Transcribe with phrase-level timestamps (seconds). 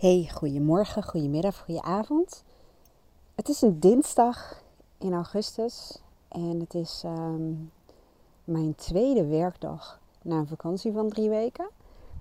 [0.00, 2.44] Hey, goedemorgen, goedemiddag, goedenavond.
[3.34, 4.62] Het is een dinsdag
[4.98, 7.52] in augustus en het is ehm,
[8.44, 11.68] mijn tweede werkdag na een vakantie van drie weken.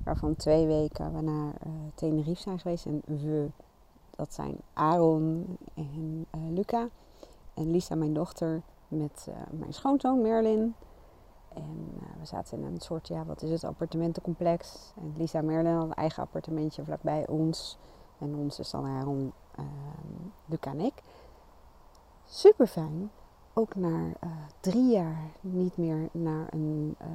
[0.04, 2.86] Waarvan twee weken we naar uh, Tenerife zijn geweest.
[2.86, 3.48] En we,
[4.16, 6.90] dat zijn Aaron en uh, Luca.
[7.54, 10.76] En Lisa, mijn dochter, met uh, mijn schoonzoon Merlin.
[11.54, 14.94] En we zaten in een soort, ja, wat is het, appartementencomplex.
[14.98, 17.78] En Lisa Merlin had een eigen appartementje vlakbij ons.
[18.20, 19.66] En ons is dan Aaron, uh,
[20.46, 20.94] Luca ik.
[22.26, 23.12] Super fijn.
[23.54, 24.12] Ook na
[24.60, 27.08] drie jaar niet meer naar een uh,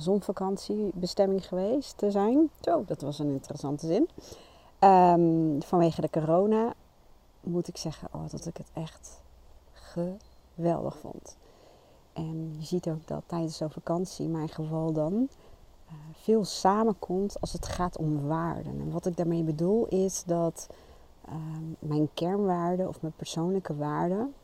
[0.00, 2.50] zonvakantiebestemming geweest te zijn.
[2.60, 4.08] Zo, dat was een interessante zin.
[4.80, 6.74] Um, vanwege de corona
[7.40, 9.22] moet ik zeggen oh, dat ik het echt
[9.72, 11.36] geweldig vond.
[12.20, 15.12] En je ziet ook dat tijdens zo'n vakantie, in mijn geval dan,
[15.86, 18.80] uh, veel samenkomt als het gaat om waarden.
[18.80, 20.68] En wat ik daarmee bedoel is dat
[21.28, 21.34] uh,
[21.78, 24.34] mijn kernwaarden of mijn persoonlijke waarden,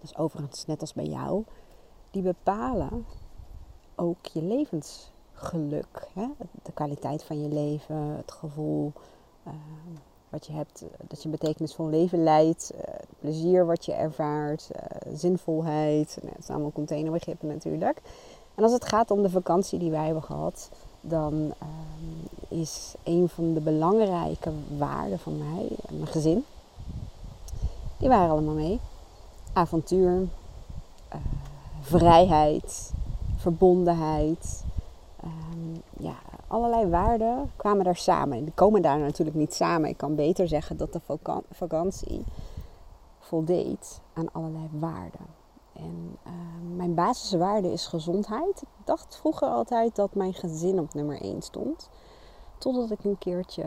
[0.00, 1.44] dus overigens net als bij jou,
[2.10, 3.06] die bepalen
[3.94, 6.08] ook je levensgeluk.
[6.12, 6.26] Hè?
[6.62, 8.92] De kwaliteit van je leven, het gevoel.
[9.46, 9.52] Uh,
[10.30, 12.80] wat je hebt, dat je een betekenisvol leven leidt, uh,
[13.20, 16.18] plezier wat je ervaart, uh, zinvolheid.
[16.22, 18.02] Nou, het zijn allemaal containerbegrippen natuurlijk.
[18.54, 23.28] En als het gaat om de vakantie die wij hebben gehad, dan uh, is een
[23.28, 26.44] van de belangrijke waarden van mij, mijn gezin,
[27.96, 28.80] die waren allemaal mee.
[29.52, 30.28] Avontuur,
[31.80, 32.92] vrijheid,
[33.36, 34.64] verbondenheid.
[35.24, 36.16] Um, ja,
[36.48, 38.44] allerlei waarden kwamen daar samen.
[38.44, 39.88] Die komen daar natuurlijk niet samen.
[39.88, 41.00] Ik kan beter zeggen dat de
[41.50, 42.24] vakantie
[43.18, 45.36] voldeed aan allerlei waarden.
[45.72, 46.32] En uh,
[46.76, 48.62] mijn basiswaarde is gezondheid.
[48.62, 51.88] Ik dacht vroeger altijd dat mijn gezin op nummer 1 stond.
[52.58, 53.64] Totdat ik een keertje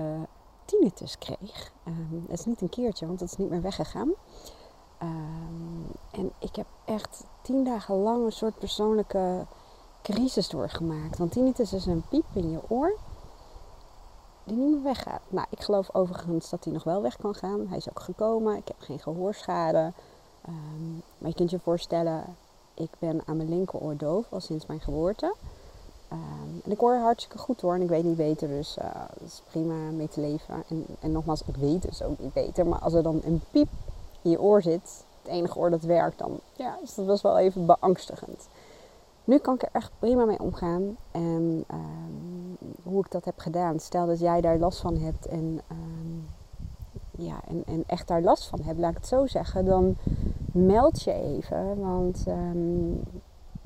[0.66, 1.72] tinnitus kreeg.
[1.88, 4.12] Um, het is niet een keertje, want het is niet meer weggegaan.
[5.04, 9.46] Um, en ik heb echt tien dagen lang een soort persoonlijke
[10.04, 11.18] crisis doorgemaakt.
[11.18, 12.98] Want tinnitus is een piep in je oor
[14.44, 15.22] die niet meer weggaat.
[15.28, 17.68] Nou, ik geloof overigens dat hij nog wel weg kan gaan.
[17.68, 18.58] Hij is ook gekomen.
[18.58, 19.92] Ik heb geen gehoorschade.
[20.48, 22.36] Um, maar je kunt je voorstellen,
[22.74, 25.36] ik ben aan mijn linkeroor doof al sinds mijn geboorte.
[26.12, 27.74] Um, en ik hoor hartstikke goed hoor.
[27.76, 28.84] En ik weet niet beter, dus uh,
[29.20, 30.64] dat is prima mee te leven.
[30.68, 32.68] En, en nogmaals, ik weet dus ook niet beter.
[32.68, 33.70] Maar als er dan een piep
[34.22, 37.38] in je oor zit, het enige oor dat werkt, dan ja, is dat best wel
[37.38, 38.48] even beangstigend.
[39.24, 40.98] Nu kan ik er echt prima mee omgaan.
[41.12, 43.80] En um, hoe ik dat heb gedaan.
[43.80, 46.28] Stel dat jij daar last van hebt en, um,
[47.12, 49.66] ja, en, en echt daar last van hebt, laat ik het zo zeggen.
[49.66, 49.96] Dan
[50.54, 51.80] meld je even.
[51.80, 53.04] Want um,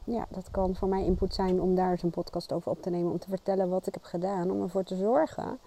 [0.03, 2.89] ja, dat kan voor mij input zijn om daar eens een podcast over op te
[2.89, 3.11] nemen.
[3.11, 4.51] Om te vertellen wat ik heb gedaan.
[4.51, 5.59] Om ervoor te zorgen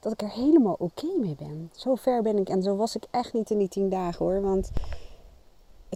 [0.00, 1.70] dat ik er helemaal oké mee ben.
[1.72, 2.48] Zo ver ben ik.
[2.48, 4.42] En zo was ik echt niet in die tien dagen hoor.
[4.42, 4.70] Want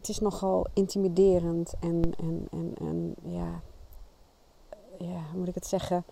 [0.00, 3.60] het is nogal intimiderend en, en, en, en ja,
[4.98, 6.04] ja, hoe moet ik het zeggen?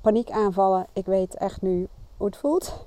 [0.00, 0.86] Paniekaanvallen.
[0.92, 2.86] Ik weet echt nu hoe het voelt.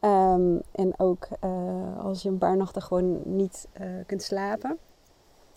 [0.00, 4.78] Um, en ook uh, als je een paar nachten gewoon niet uh, kunt slapen.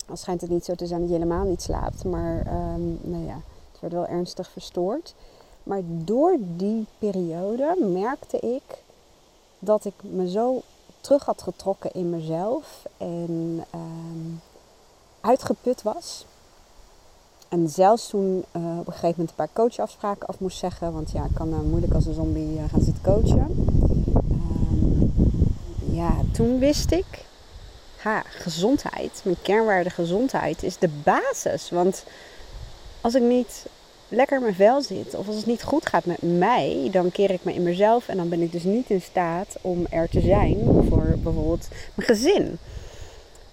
[0.08, 2.04] Al schijnt het niet zo te zijn dat je helemaal niet slaapt.
[2.04, 5.14] Maar um, nou ja, het wordt wel ernstig verstoord.
[5.62, 8.82] Maar door die periode merkte ik
[9.58, 10.62] dat ik me zo
[11.04, 14.40] terug had getrokken in mezelf en um,
[15.20, 16.24] uitgeput was.
[17.48, 21.10] En zelfs toen uh, op een gegeven moment een paar coachafspraken af moest zeggen, want
[21.10, 23.66] ja, ik kan uh, moeilijk als een zombie uh, gaan zitten coachen.
[24.30, 25.12] Um,
[25.90, 27.24] ja, toen wist ik,
[27.96, 31.70] ha, gezondheid, mijn kernwaarde gezondheid is de basis.
[31.70, 32.04] Want
[33.00, 33.66] als ik niet
[34.14, 37.30] lekker in mijn vel zit of als het niet goed gaat met mij, dan keer
[37.30, 40.20] ik me in mezelf en dan ben ik dus niet in staat om er te
[40.20, 40.58] zijn
[40.88, 42.58] voor bijvoorbeeld mijn gezin.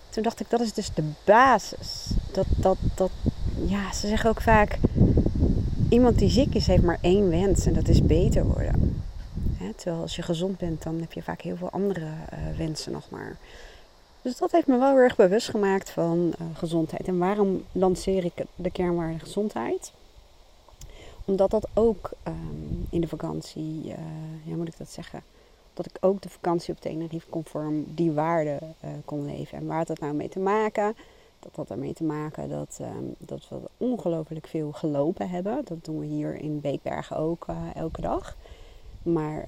[0.09, 2.07] Toen dacht ik, dat is dus de basis.
[2.31, 3.11] Dat, dat, dat,
[3.65, 4.77] ja, ze zeggen ook vaak,
[5.89, 9.03] iemand die ziek is heeft maar één wens en dat is beter worden.
[9.75, 13.09] terwijl als je gezond bent, dan heb je vaak heel veel andere uh, wensen nog
[13.09, 13.37] maar.
[14.21, 17.07] Dus dat heeft me wel erg bewust gemaakt van uh, gezondheid.
[17.07, 19.91] En waarom lanceer ik de kernwaarde gezondheid?
[21.31, 23.93] Omdat dat ook um, in de vakantie, uh,
[24.43, 25.23] ja moet ik dat zeggen,
[25.73, 29.57] dat ik ook de vakantie op Tenerife conform die waarden uh, kon leven.
[29.57, 30.95] En waar had dat nou mee te maken?
[31.39, 35.61] Dat had ermee te maken dat, um, dat we ongelooflijk veel gelopen hebben.
[35.65, 38.37] Dat doen we hier in Beekbergen ook uh, elke dag.
[39.03, 39.45] Maar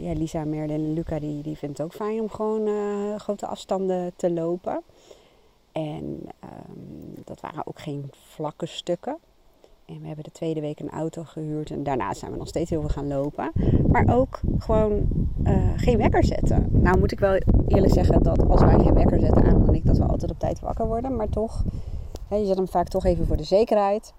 [0.00, 2.68] ja, Lisa, Merlin en Luca die, die vinden het ook fijn om gewoon
[3.18, 4.82] grote afstanden te lopen.
[5.72, 6.04] En
[6.44, 9.18] um, dat waren ook geen vlakke stukken.
[9.86, 11.70] En we hebben de tweede week een auto gehuurd.
[11.70, 13.52] En daarna zijn we nog steeds heel veel gaan lopen.
[13.88, 15.08] Maar ook gewoon
[15.44, 16.68] uh, geen wekker zetten.
[16.70, 17.38] Nou moet ik wel
[17.68, 20.38] eerlijk zeggen dat als wij geen wekker zetten, aan en ik, dat we altijd op
[20.38, 21.16] tijd wakker worden.
[21.16, 21.64] Maar toch,
[22.28, 24.12] hè, je zet hem vaak toch even voor de zekerheid.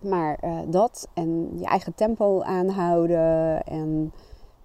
[0.00, 4.12] Maar uh, dat en je eigen tempo aanhouden en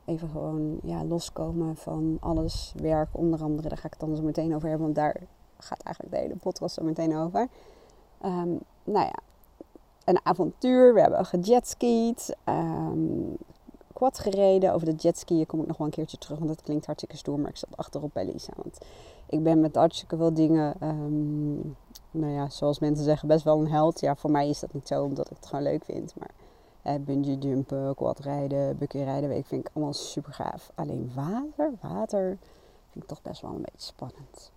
[0.06, 3.10] even gewoon ja, loskomen van alles werk.
[3.12, 5.16] Onder andere, daar ga ik het dan zo meteen over hebben, want daar
[5.58, 7.48] gaat eigenlijk de hele podcast zo meteen over.
[8.26, 9.20] Um, nou ja,
[10.06, 10.94] een avontuur.
[10.94, 13.38] We hebben gejetskied, um,
[13.94, 14.74] quad gereden.
[14.74, 17.40] Over de jetskiën kom ik nog wel een keertje terug, want dat klinkt hartstikke stoer.
[17.40, 18.78] Maar ik zat achterop bij Lisa, want
[19.30, 21.76] ik ben met hartstikke veel dingen, um,
[22.12, 24.00] nou ja, zoals mensen zeggen, best wel een held.
[24.00, 26.14] Ja, voor mij is dat niet zo, omdat ik het gewoon leuk vind.
[26.18, 26.32] Maar
[26.82, 30.72] eh, bungee jumpen, quad rijden, buggy rijden, weet ik, vind ik allemaal super gaaf.
[30.76, 32.38] Alleen water, water
[32.90, 34.52] vind ik toch best wel een beetje spannend.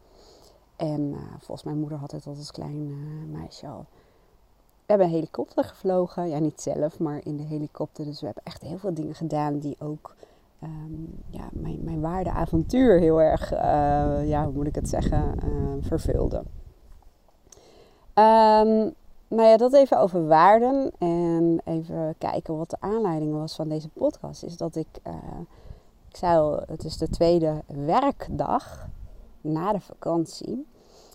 [0.76, 3.86] En uh, volgens mijn moeder had het als klein uh, meisje al.
[4.86, 6.28] We hebben een helikopter gevlogen.
[6.28, 8.04] Ja, niet zelf, maar in de helikopter.
[8.04, 10.14] Dus we hebben echt heel veel dingen gedaan die ook
[10.62, 13.58] um, ja, mijn, mijn waarde avontuur heel erg, uh,
[14.28, 15.34] ja, hoe moet ik het zeggen,
[15.80, 16.46] vervulden.
[18.14, 18.94] Um,
[19.28, 20.90] nou ja, dat even over waarden.
[20.98, 24.42] En even kijken wat de aanleiding was van deze podcast.
[24.42, 24.88] Is dat ik,
[26.08, 28.88] ik zei al, het is de tweede werkdag
[29.40, 30.66] na de vakantie.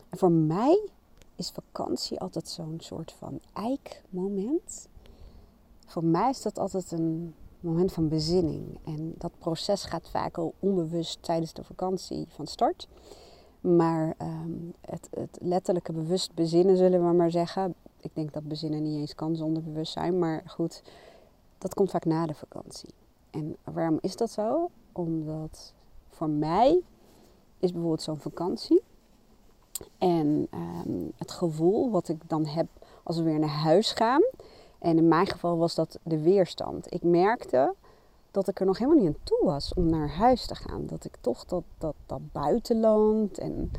[0.10, 0.90] En voor mij
[1.40, 4.88] is vakantie altijd zo'n soort van eikmoment.
[5.86, 8.80] Voor mij is dat altijd een moment van bezinning.
[8.86, 12.88] En dat proces gaat vaak al onbewust tijdens de vakantie van start.
[13.62, 17.76] Maar um, het, het, letterlijke bewust bezinnen, zullen we maar zeggen.
[18.02, 20.20] Ik denk dat bezinnen niet eens kan zonder bewustzijn.
[20.20, 20.84] Maar goed,
[21.58, 22.90] dat komt vaak na de vakantie.
[23.30, 24.70] En waarom is dat zo?
[24.92, 25.74] Omdat
[26.08, 26.82] voor mij
[27.60, 28.84] is bijvoorbeeld zo'n vakantie.
[29.98, 30.48] En
[30.86, 32.68] um, het gevoel wat ik dan heb
[33.04, 34.22] als we weer naar huis gaan.
[34.80, 36.94] En in mijn geval was dat de weerstand.
[36.94, 37.74] Ik merkte
[38.32, 40.86] dat ik er nog helemaal niet aan toe was om naar huis te gaan.
[40.86, 43.72] Dat ik toch dat, dat, dat buitenland en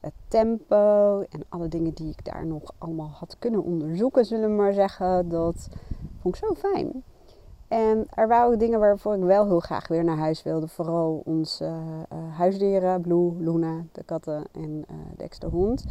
[0.00, 4.56] het tempo en alle dingen die ik daar nog allemaal had kunnen onderzoeken, zullen we
[4.56, 5.68] maar zeggen, dat
[6.20, 7.02] vond ik zo fijn.
[7.72, 10.68] En er waren ook dingen waarvoor ik wel heel graag weer naar huis wilde.
[10.68, 15.84] Vooral onze uh, huisdieren, Blue, Luna, de katten en uh, Dex de hond.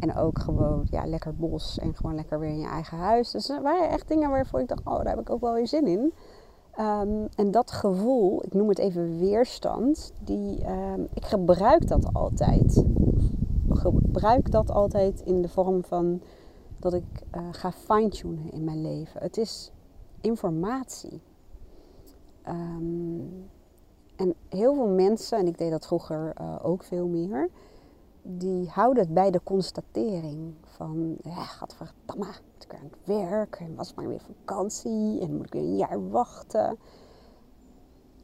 [0.00, 3.30] En ook gewoon ja, lekker bos en gewoon lekker weer in je eigen huis.
[3.30, 5.68] Dus er waren echt dingen waarvoor ik dacht, oh, daar heb ik ook wel weer
[5.68, 6.12] zin in.
[6.80, 12.84] Um, en dat gevoel, ik noem het even weerstand, die, um, ik gebruik dat altijd.
[13.68, 16.20] Gebruik dat altijd in de vorm van
[16.78, 19.22] dat ik uh, ga fine-tunen in mijn leven.
[19.22, 19.72] Het is
[20.24, 21.20] informatie.
[22.48, 23.50] Um,
[24.16, 27.50] en heel veel mensen, en ik deed dat vroeger uh, ook veel meer,
[28.22, 33.56] die houden het bij de constatering van, ja, gadverdamme, moet ik weer aan het werk
[33.56, 36.78] en was maar weer vakantie en moet ik weer een jaar wachten.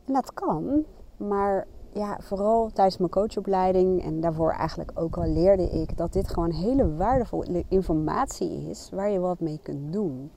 [0.06, 0.84] En dat kan,
[1.16, 6.28] maar ja, vooral tijdens mijn coachopleiding en daarvoor eigenlijk ook al leerde ik dat dit
[6.28, 10.30] gewoon hele waardevolle informatie is waar je wat mee kunt doen.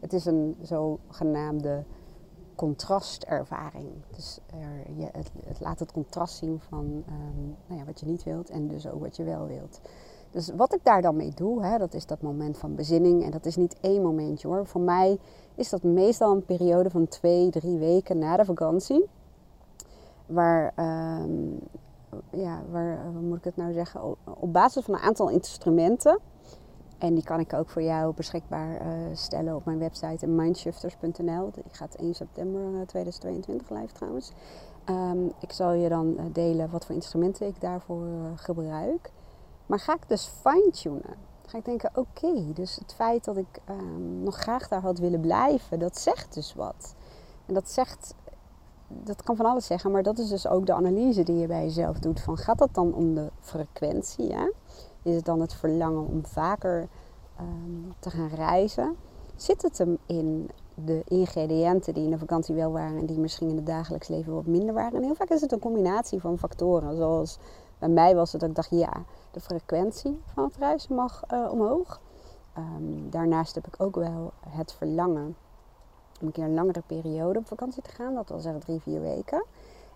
[0.00, 1.84] Het is een zogenaamde
[2.54, 3.88] contrastervaring.
[4.10, 8.22] Dus er, je, het, laat het contrast zien van um, nou ja, wat je niet
[8.22, 9.80] wilt en dus ook wat je wel wilt.
[10.30, 13.24] Dus wat ik daar dan mee doe, hè, dat is dat moment van bezinning.
[13.24, 14.66] En dat is niet één momentje hoor.
[14.66, 15.18] Voor mij
[15.54, 19.04] is dat meestal een periode van twee, drie weken na de vakantie.
[20.26, 20.72] Waar,
[21.22, 21.58] um,
[22.30, 24.00] ja, waar, hoe moet ik het nou zeggen?
[24.24, 26.18] Op basis van een aantal instrumenten
[26.98, 31.50] en die kan ik ook voor jou beschikbaar uh, stellen op mijn website mindshifters.nl.
[31.50, 34.32] Die gaat 1 september 2022 eh, live trouwens.
[34.90, 39.10] Um, ik zal je dan uh, delen wat voor instrumenten ik daarvoor gebruik.
[39.66, 41.14] Maar ga ik dus fine-tunen?
[41.46, 45.20] Ga ik denken, oké, dus het feit dat ik um, nog graag daar had willen
[45.20, 46.94] blijven, dat zegt dus wat.
[47.46, 48.14] En dat zegt,
[48.88, 51.62] dat kan van alles zeggen, maar dat is dus ook de analyse die je bij
[51.62, 52.20] jezelf doet.
[52.20, 54.26] Van gaat dat dan om de frequentie?
[54.26, 54.50] Ja?
[55.06, 56.88] Is het dan het verlangen om vaker
[57.40, 58.96] um, te gaan reizen?
[59.36, 63.48] Zit het hem in de ingrediënten die in de vakantie wel waren en die misschien
[63.48, 64.98] in het dagelijks leven wat minder waren?
[64.98, 66.96] En heel vaak is het een combinatie van factoren.
[66.96, 67.38] Zoals
[67.78, 68.92] bij mij was het dat ik dacht, ja,
[69.30, 72.00] de frequentie van het reizen mag uh, omhoog.
[72.58, 75.36] Um, daarnaast heb ik ook wel het verlangen
[76.20, 78.14] om een keer een langere periode op vakantie te gaan.
[78.14, 79.44] Dat wil zeggen drie, vier weken.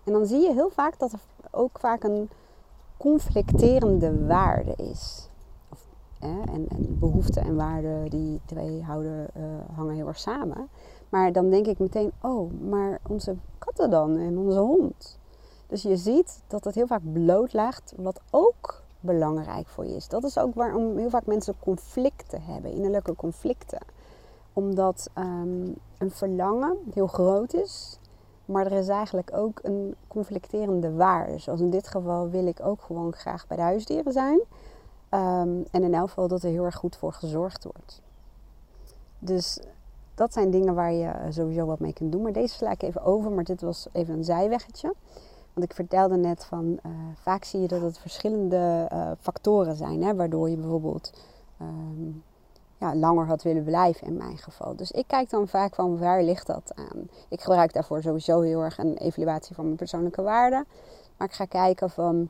[0.03, 1.19] En dan zie je heel vaak dat er
[1.51, 2.29] ook vaak een
[3.01, 5.29] conflicterende waarde is.
[5.69, 5.87] Of,
[6.19, 9.43] en, en behoeften en waarden, die twee houden, uh,
[9.75, 10.69] hangen heel erg samen.
[11.09, 15.19] Maar dan denk ik meteen, oh, maar onze katten dan en onze hond.
[15.67, 20.07] Dus je ziet dat het heel vaak blootlaagt wat ook belangrijk voor je is.
[20.07, 23.81] Dat is ook waarom heel vaak mensen conflicten hebben, innerlijke conflicten.
[24.53, 27.99] Omdat ehm, een verlangen heel groot is,
[28.51, 31.37] maar er is eigenlijk ook een conflicterende waarde.
[31.37, 34.39] Zoals in dit geval wil ik ook gewoon graag bij de huisdieren zijn.
[35.09, 38.01] Um, en in elk geval dat er heel erg goed voor gezorgd wordt.
[39.19, 39.59] Dus
[40.15, 42.21] dat zijn dingen waar je sowieso wat mee kunt doen.
[42.21, 44.93] Maar deze sla ik even over, maar dit was even een zijweggetje.
[45.53, 50.03] Want ik vertelde net van, uh, vaak zie je dat het verschillende uh, factoren zijn,
[50.03, 51.13] hè, waardoor je bijvoorbeeld
[51.61, 52.23] um,
[52.81, 54.75] ja, langer had willen blijven in mijn geval.
[54.75, 57.09] Dus ik kijk dan vaak van waar ligt dat aan.
[57.29, 60.65] Ik gebruik daarvoor sowieso heel erg een evaluatie van mijn persoonlijke waarden.
[61.17, 62.29] Maar ik ga kijken van,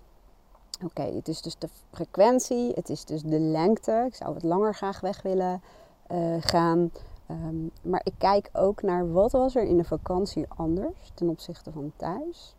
[0.84, 4.04] oké, het is dus de frequentie, het is dus de lengte.
[4.08, 5.62] Ik zou wat langer graag weg willen
[6.12, 6.92] uh, gaan.
[7.30, 11.72] Um, maar ik kijk ook naar wat was er in de vakantie anders ten opzichte
[11.72, 12.56] van thuis.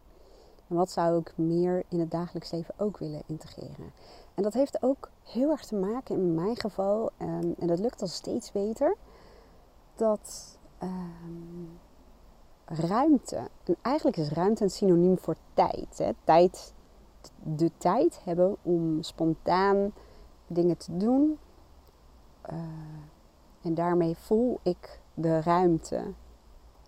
[0.72, 3.92] En wat zou ik meer in het dagelijks leven ook willen integreren.
[4.34, 8.02] En dat heeft ook heel erg te maken in mijn geval, um, en dat lukt
[8.02, 8.96] al steeds beter,
[9.94, 11.78] dat um,
[12.64, 15.98] ruimte, en eigenlijk is ruimte een synoniem voor tijd.
[15.98, 16.10] Hè?
[16.24, 16.72] Tijd,
[17.42, 19.92] de tijd hebben om spontaan
[20.46, 21.38] dingen te doen.
[22.52, 22.58] Uh,
[23.62, 26.04] en daarmee voel ik de ruimte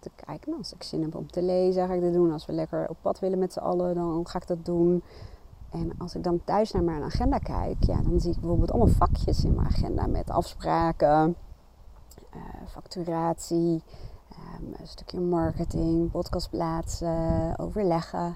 [0.05, 0.55] te kijken.
[0.59, 2.33] Als ik zin heb om te lezen, ga ik dat doen.
[2.33, 5.03] Als we lekker op pad willen met z'n allen, dan ga ik dat doen.
[5.71, 8.95] En als ik dan thuis naar mijn agenda kijk, ja, dan zie ik bijvoorbeeld allemaal
[8.95, 11.37] vakjes in mijn agenda met afspraken,
[12.35, 13.83] uh, facturatie,
[14.31, 18.35] um, een stukje marketing, podcastplaatsen, overleggen.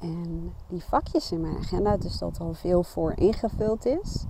[0.00, 4.24] En die vakjes in mijn agenda, dus dat al veel voor ingevuld is,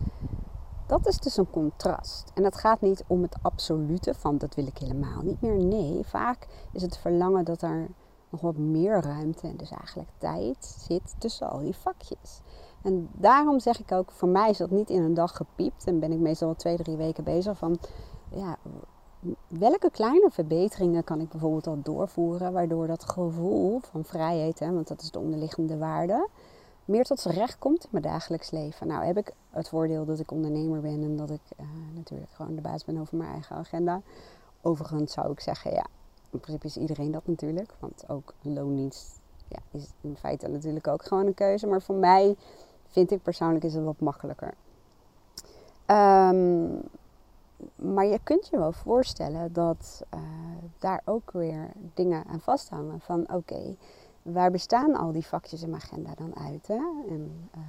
[0.87, 2.31] dat is dus een contrast.
[2.35, 5.65] En het gaat niet om het absolute van dat wil ik helemaal niet meer.
[5.65, 7.89] Nee, vaak is het verlangen dat er
[8.31, 12.41] nog wat meer ruimte en dus eigenlijk tijd zit tussen al die vakjes.
[12.83, 15.87] En daarom zeg ik ook, voor mij is dat niet in een dag gepiept.
[15.87, 17.79] En ben ik meestal al twee, drie weken bezig van,
[18.31, 18.57] ja,
[19.49, 24.89] welke kleine verbeteringen kan ik bijvoorbeeld al doorvoeren, waardoor dat gevoel van vrijheid, hè, want
[24.89, 26.29] dat is de onderliggende waarde,
[26.85, 28.87] meer tot zijn recht komt in mijn dagelijks leven.
[28.87, 32.55] Nou heb ik het voordeel dat ik ondernemer ben en dat ik uh, natuurlijk gewoon
[32.55, 34.01] de baas ben over mijn eigen agenda.
[34.61, 35.87] Overigens zou ik zeggen, ja,
[36.31, 37.75] in principe is iedereen dat natuurlijk.
[37.79, 41.67] Want ook loondienst ja, is in feite natuurlijk ook gewoon een keuze.
[41.67, 42.37] Maar voor mij
[42.89, 44.55] vind ik persoonlijk is het wat makkelijker.
[45.87, 46.81] Um,
[47.77, 50.21] maar je kunt je wel voorstellen dat uh,
[50.79, 53.01] daar ook weer dingen aan vasthangen.
[53.01, 53.77] Van oké,
[54.25, 56.67] waar bestaan al die vakjes in mijn agenda dan uit?
[56.67, 56.81] Hè?
[57.09, 57.63] En uh,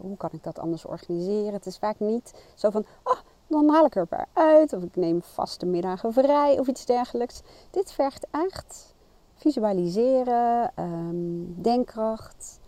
[0.00, 1.52] hoe kan ik dat anders organiseren?
[1.52, 4.72] Het is vaak niet zo van, oh, dan haal ik er een paar uit.
[4.72, 7.42] Of ik neem vaste middagen vrij of iets dergelijks.
[7.70, 8.94] Dit vergt echt
[9.34, 12.60] visualiseren, um, denkkracht.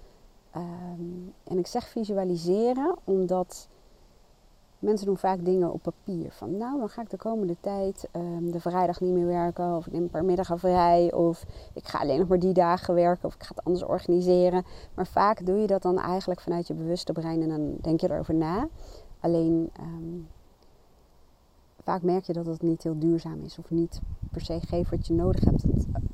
[0.56, 3.68] Um, en ik zeg visualiseren omdat
[4.78, 6.32] mensen doen vaak dingen op papier.
[6.32, 9.76] Van nou, dan ga ik de komende tijd um, de vrijdag niet meer werken.
[9.76, 11.12] Of ik neem een paar middagen vrij.
[11.12, 11.44] Of
[11.74, 13.28] ik ga alleen nog maar die dagen werken.
[13.28, 14.64] Of ik ga het anders organiseren.
[14.94, 17.42] Maar vaak doe je dat dan eigenlijk vanuit je bewuste brein.
[17.42, 18.68] En dan denk je erover na.
[19.20, 20.26] Alleen um,
[21.82, 23.58] vaak merk je dat het niet heel duurzaam is.
[23.58, 25.62] Of niet per se geeft wat je nodig hebt.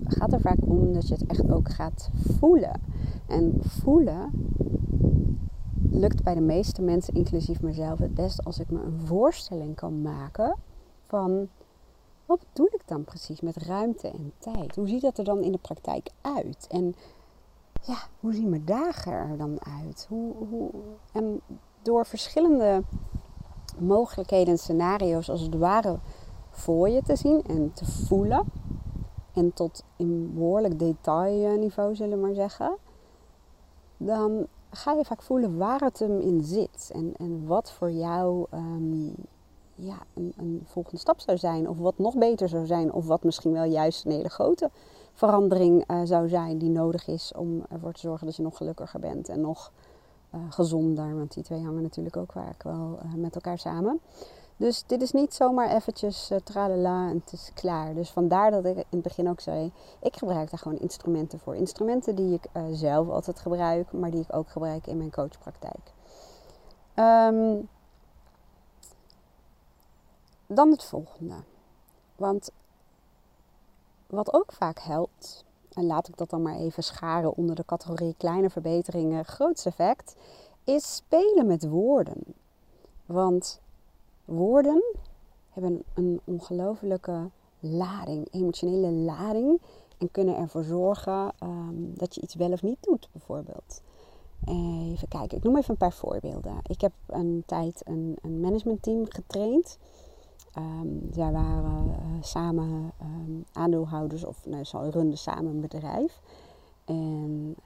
[0.04, 2.80] Het gaat er vaak om dat je het echt ook gaat voelen.
[3.26, 4.30] En voelen
[5.90, 10.02] lukt bij de meeste mensen, inclusief mezelf, het best als ik me een voorstelling kan
[10.02, 10.56] maken
[11.06, 11.48] van
[12.26, 14.76] wat bedoel ik dan precies met ruimte en tijd?
[14.76, 16.66] Hoe ziet dat er dan in de praktijk uit?
[16.70, 16.94] En
[17.82, 20.06] ja, hoe zien mijn dagen er dan uit?
[20.08, 20.70] Hoe, hoe,
[21.12, 21.40] en
[21.82, 22.82] door verschillende
[23.78, 25.98] mogelijkheden en scenario's als het ware
[26.50, 28.44] voor je te zien en te voelen.
[29.32, 32.76] En tot in behoorlijk detailniveau zullen we maar zeggen.
[33.96, 34.46] Dan
[34.76, 36.90] ga je vaak voelen waar het hem in zit.
[36.94, 39.14] En, en wat voor jou um,
[39.74, 41.68] ja, een, een, volgende stap zou zijn.
[41.68, 42.92] Of wat nog beter zou zijn.
[42.92, 44.70] Of wat misschien wel juist een hele grote
[45.12, 49.00] verandering uh, zou zijn die nodig is om ervoor te zorgen dat je nog gelukkiger
[49.00, 49.28] bent.
[49.28, 49.72] En nog
[50.34, 51.16] uh, gezonder.
[51.16, 54.00] Want die twee hangen natuurlijk ook vaak wel uh, met elkaar samen.
[54.56, 57.94] Dus dit is niet zomaar eventjes uh, tralala en het is klaar.
[57.94, 61.56] Dus vandaar dat ik in het begin ook zei, ik gebruik daar gewoon instrumenten voor.
[61.56, 65.92] Instrumenten die ik uh, zelf altijd gebruik, maar die ik ook gebruik in mijn coachpraktijk.
[66.94, 67.68] Um,
[70.46, 71.34] dan het volgende.
[72.16, 72.50] Want
[74.06, 78.14] wat ook vaak helpt, en laat ik dat dan maar even scharen onder de categorie
[78.18, 80.14] kleine verbeteringen, grootste effect,
[80.64, 82.22] is spelen met woorden.
[83.06, 83.60] Want
[84.24, 84.82] woorden
[85.50, 89.60] hebben een ongelofelijke lading, emotionele lading.
[89.98, 93.82] En kunnen ervoor zorgen um, dat je iets wel of niet doet, bijvoorbeeld.
[94.46, 96.58] Even kijken, ik noem even een paar voorbeelden.
[96.66, 99.78] Ik heb een tijd een, een managementteam getraind.
[100.58, 106.20] Um, zij waren uh, samen um, aandeelhouders, of nee, ze runden samen een bedrijf.
[106.84, 107.56] En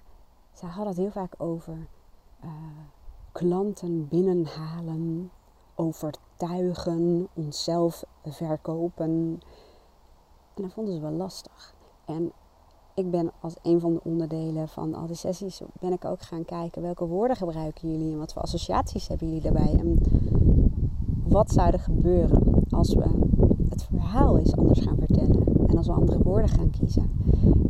[0.52, 1.86] zij hadden het heel vaak over
[2.44, 2.50] uh,
[3.32, 5.30] klanten binnenhalen,
[6.38, 9.40] overtuigen, onszelf verkopen.
[10.54, 11.74] En dat vonden ze wel lastig.
[12.04, 12.32] En
[12.94, 16.44] ik ben als een van de onderdelen van al die sessies, ben ik ook gaan
[16.44, 19.78] kijken welke woorden gebruiken jullie en wat voor associaties hebben jullie daarbij.
[19.78, 19.98] En
[21.24, 23.04] wat zou er gebeuren als we
[23.68, 27.10] het verhaal eens anders gaan vertellen en als we andere woorden gaan kiezen.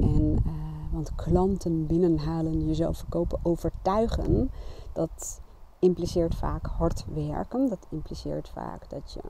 [0.01, 0.53] En, uh,
[0.93, 4.51] want klanten binnenhalen, jezelf verkopen, overtuigen,
[4.93, 5.41] dat
[5.79, 7.69] impliceert vaak hard werken.
[7.69, 9.21] Dat impliceert vaak dat je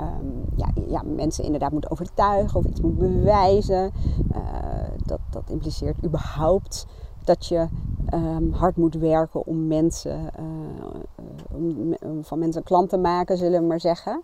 [0.00, 3.92] um, ja, ja, mensen inderdaad moet overtuigen of iets moet bewijzen.
[4.34, 4.40] Uh,
[5.04, 6.86] dat, dat impliceert überhaupt
[7.24, 7.66] dat je
[8.14, 13.66] um, hard moet werken om mensen, uh, van mensen een klant te maken, zullen we
[13.66, 14.22] maar zeggen.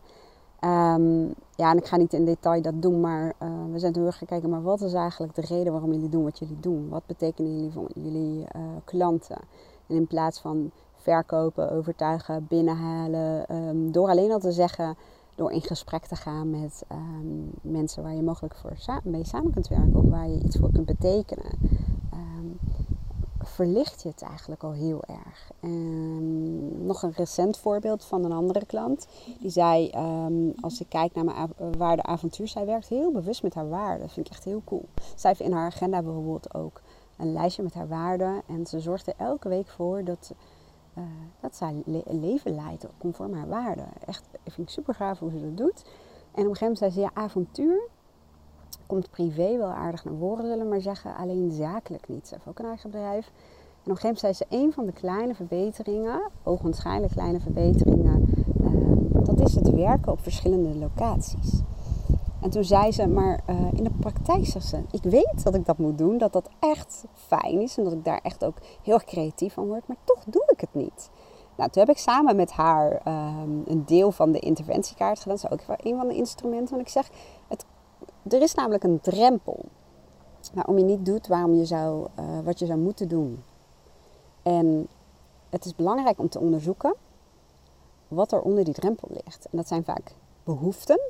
[0.64, 4.12] Um, ja, en ik ga niet in detail dat doen, maar uh, we zijn toen
[4.12, 6.88] gekeken, maar wat is eigenlijk de reden waarom jullie doen wat jullie doen?
[6.88, 8.46] Wat betekenen jullie voor jullie
[8.84, 9.38] klanten?
[9.86, 10.70] En in plaats van
[11.02, 14.96] verkopen, overtuigen, binnenhalen, um, door alleen al te zeggen,
[15.34, 19.68] door in gesprek te gaan met um, mensen waar je mogelijk voor mee samen kunt
[19.68, 21.58] werken of waar je iets voor kunt betekenen,
[22.14, 22.58] um,
[23.38, 25.50] verlicht je het eigenlijk al heel erg.
[26.84, 29.06] Nog een recent voorbeeld van een andere klant.
[29.40, 29.90] Die zei,
[30.60, 34.00] als ik kijk naar mijn waarde avontuur, zij werkt heel bewust met haar waarden.
[34.00, 34.84] Dat vind ik echt heel cool.
[35.16, 36.80] Zij heeft in haar agenda bijvoorbeeld ook
[37.16, 38.42] een lijstje met haar waarden.
[38.46, 40.32] En ze zorgt er elke week voor dat
[40.98, 41.04] uh,
[41.40, 43.86] dat zij een leven leidt conform haar waarden.
[44.06, 45.84] Echt, ik vind ik super gaaf hoe ze dat doet.
[46.34, 47.88] En op een gegeven moment zei ze, ja, avontuur
[48.86, 51.16] komt privé wel aardig naar voren, zullen maar zeggen.
[51.16, 52.28] Alleen zakelijk niet.
[52.28, 53.26] Ze heeft ook een eigen bedrijf.
[53.26, 58.24] En op een gegeven moment zei ze, een van de kleine verbeteringen, ogenschijnlijk kleine verbeteringen,
[58.60, 61.62] uh, dat is het werken op verschillende locaties.
[62.42, 65.66] En toen zei ze, maar uh, in de praktijk zegt ze, ik weet dat ik
[65.66, 68.98] dat moet doen, dat dat echt fijn is en dat ik daar echt ook heel
[68.98, 71.10] creatief van word, maar toch doe ik het niet.
[71.56, 75.36] Nou, toen heb ik samen met haar um, een deel van de interventiekaart gedaan.
[75.40, 76.70] Dat is ook een van de instrumenten.
[76.74, 77.10] Want ik zeg,
[77.48, 77.64] het,
[78.28, 79.64] er is namelijk een drempel.
[80.54, 83.42] Waarom je niet doet waarom je zou, uh, wat je zou moeten doen.
[84.42, 84.88] En
[85.50, 86.94] het is belangrijk om te onderzoeken
[88.08, 89.44] wat er onder die drempel ligt.
[89.50, 90.14] En dat zijn vaak
[90.44, 91.00] behoeften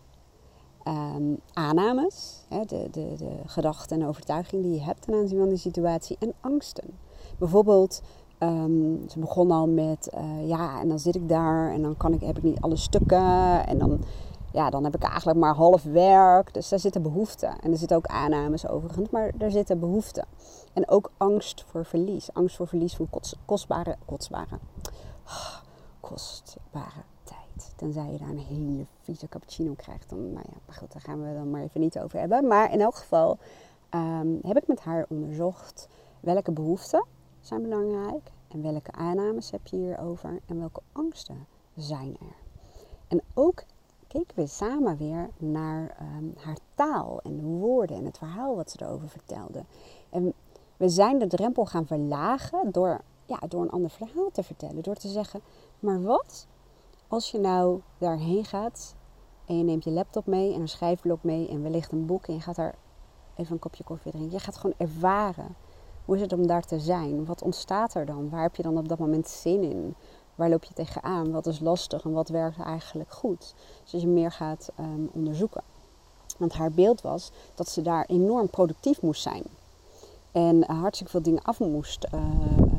[0.88, 5.48] um, aannames, hè, de, de, de gedachten en overtuiging die je hebt ten aanzien van
[5.48, 6.84] die situatie en angsten.
[7.38, 8.02] Bijvoorbeeld,
[8.38, 12.12] um, ze begon al met, uh, ja, en dan zit ik daar en dan kan
[12.12, 14.04] ik, heb ik niet alle stukken en dan,
[14.52, 16.54] ja, dan heb ik eigenlijk maar half werk.
[16.54, 20.26] Dus daar zitten behoeften en er zitten ook aannames overigens, maar daar zitten behoeften.
[20.72, 23.96] En ook angst voor verlies, angst voor verlies van kost, kostbare,
[26.00, 27.04] kostbare,
[27.76, 30.08] Tenzij je daar een hele vieze cappuccino krijgt.
[30.08, 32.46] Dan, nou ja, goed, daar gaan we dan maar even niet over hebben.
[32.46, 33.38] Maar in elk geval
[33.94, 35.88] um, heb ik met haar onderzocht
[36.20, 37.04] welke behoeften
[37.40, 38.30] zijn belangrijk.
[38.48, 40.40] En welke aannames heb je hierover.
[40.46, 41.46] En welke angsten
[41.76, 42.36] zijn er.
[43.08, 43.64] En ook
[44.06, 48.70] keken we samen weer naar um, haar taal en de woorden en het verhaal wat
[48.70, 49.64] ze erover vertelde.
[50.10, 50.32] En
[50.76, 54.82] we zijn de drempel gaan verlagen door, ja, door een ander verhaal te vertellen.
[54.82, 55.40] Door te zeggen,
[55.80, 56.46] maar wat
[57.12, 58.94] als je nou daarheen gaat
[59.46, 62.34] en je neemt je laptop mee en een schrijfblok mee en wellicht een boek en
[62.34, 62.74] je gaat daar
[63.36, 64.32] even een kopje koffie drinken.
[64.32, 65.56] Je gaat gewoon ervaren.
[66.04, 67.24] Hoe is het om daar te zijn?
[67.24, 68.30] Wat ontstaat er dan?
[68.30, 69.94] Waar heb je dan op dat moment zin in?
[70.34, 71.30] Waar loop je tegenaan?
[71.30, 73.54] Wat is lastig en wat werkt eigenlijk goed?
[73.90, 75.62] Dus je meer gaat um, onderzoeken.
[76.38, 79.44] Want haar beeld was dat ze daar enorm productief moest zijn.
[80.32, 82.20] En hartstikke veel dingen af moest uh,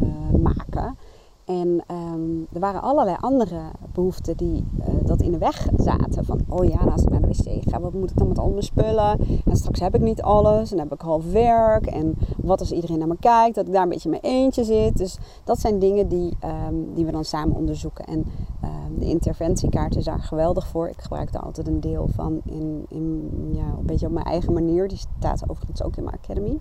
[0.01, 0.97] uh, maken.
[1.45, 3.61] En um, er waren allerlei andere
[3.93, 6.25] behoeften die uh, dat in de weg zaten.
[6.25, 8.39] Van, oh ja, nou, als ik naar de wc ga, wat moet ik dan met
[8.39, 9.19] al mijn spullen?
[9.45, 11.85] En straks heb ik niet alles en heb ik half werk.
[11.85, 14.63] En wat als iedereen naar me kijkt, dat ik daar een beetje in mijn eentje
[14.63, 14.97] zit.
[14.97, 18.05] Dus dat zijn dingen die, um, die we dan samen onderzoeken.
[18.05, 18.25] En
[18.63, 20.87] um, de interventiekaart is daar geweldig voor.
[20.87, 24.53] Ik gebruik daar altijd een deel van in, in ja, een beetje op mijn eigen
[24.53, 24.87] manier.
[24.87, 26.59] Die staat overigens ook in mijn academy.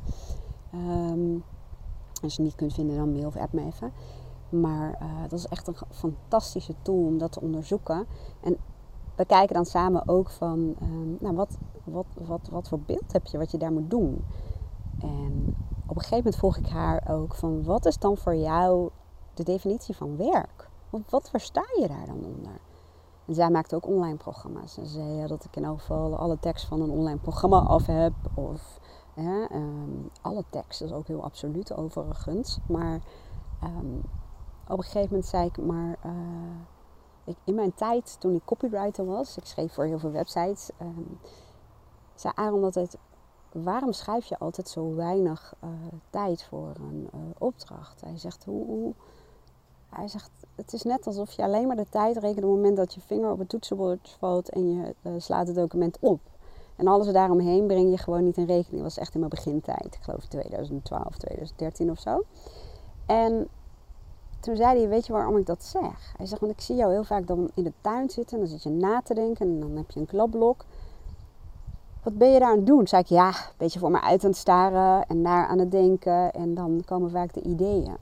[2.22, 3.92] als je het niet kunt vinden, dan mail of app me even.
[4.52, 8.06] Maar uh, dat is echt een fantastische tool om dat te onderzoeken.
[8.40, 8.56] En
[9.14, 13.26] we kijken dan samen ook van, um, nou, wat, wat, wat, wat voor beeld heb
[13.26, 14.24] je wat je daar moet doen?
[15.00, 18.90] En op een gegeven moment vroeg ik haar ook van, wat is dan voor jou
[19.34, 20.68] de definitie van werk?
[20.90, 22.60] Wat, wat versta je daar dan onder?
[23.26, 24.78] En zij maakt ook online programma's.
[24.78, 27.58] En ze zei ja, dat ik in elk geval alle tekst van een online programma
[27.58, 28.12] af heb.
[28.34, 28.80] Of
[29.16, 32.58] um, alle tekst, dat is ook heel absoluut overigens.
[32.66, 33.00] Maar
[33.64, 34.02] um,
[34.68, 35.98] op een gegeven moment zei ik, maar
[37.24, 41.18] ik, in mijn tijd toen ik copywriter was, ik schreef voor heel veel websites, um,
[42.14, 42.96] zei Aaron altijd,
[43.52, 45.70] waarom schrijf je altijd zo weinig uh,
[46.10, 48.00] tijd voor een uh, opdracht?
[48.00, 48.92] Hij zegt, hoe,
[49.88, 52.76] hij zegt, het is net alsof je alleen maar de tijd rekent op het moment
[52.76, 56.20] dat je vinger op het toetsenbord valt en je slaat het document op.
[56.76, 58.82] En alles daaromheen breng je gewoon niet in rekening.
[58.82, 59.94] Dat was echt in mijn begintijd.
[59.94, 62.22] Ik geloof 2012, 2013 of zo.
[63.06, 63.48] En
[64.42, 66.14] toen zei hij, weet je waarom ik dat zeg?
[66.16, 68.36] Hij zegt, want ik zie jou heel vaak dan in de tuin zitten.
[68.36, 70.64] En dan zit je na te denken en dan heb je een klapblok.
[72.02, 72.88] Wat ben je daar aan het doen?
[72.88, 75.70] Zei ik, ja, een beetje voor me uit aan het staren en daar aan het
[75.70, 76.32] denken.
[76.32, 77.96] En dan komen vaak de ideeën.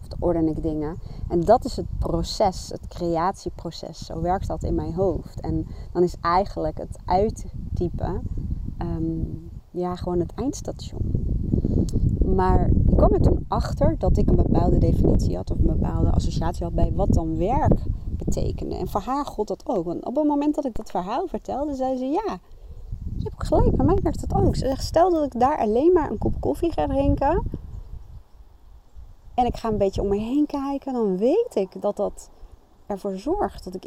[0.00, 0.96] Of dan orden ik dingen.
[1.28, 3.98] En dat is het proces, het creatieproces.
[4.06, 5.40] Zo werkt dat in mijn hoofd.
[5.40, 8.22] En dan is eigenlijk het uittypen
[8.78, 11.17] um, ja, gewoon het eindstation.
[12.24, 16.10] Maar ik kwam er toen achter dat ik een bepaalde definitie had of een bepaalde
[16.10, 18.76] associatie had bij wat dan werk betekende.
[18.76, 19.84] En voor haar god dat ook.
[19.84, 22.38] Want op het moment dat ik dat verhaal vertelde, zei ze ja.
[23.16, 24.56] Je hebt gelijk, bij mij werkt het ook.
[24.78, 27.42] Stel dat ik daar alleen maar een kop koffie ga drinken.
[29.34, 30.92] En ik ga een beetje om me heen kijken.
[30.92, 32.30] Dan weet ik dat dat
[32.86, 33.86] ervoor zorgt dat ik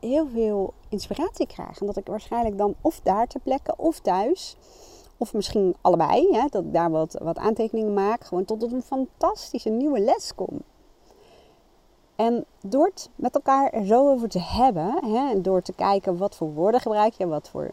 [0.00, 1.80] heel veel inspiratie krijg.
[1.80, 4.56] En dat ik waarschijnlijk dan of daar ter plekke of thuis
[5.22, 8.24] of misschien allebei, hè, dat ik daar wat, wat aantekeningen maak.
[8.24, 10.60] Gewoon tot een fantastische nieuwe les kom.
[12.16, 16.16] En door het met elkaar er zo over te hebben, hè, en door te kijken
[16.16, 17.70] wat voor woorden gebruik je, wat voor,